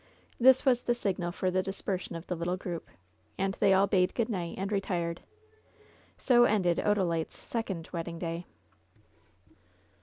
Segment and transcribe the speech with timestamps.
[0.39, 2.89] This was the signal for the dispersion of the little group.
[3.37, 5.21] And they all bade good night and retired
[6.17, 8.47] So ended Odalite's second wedding day.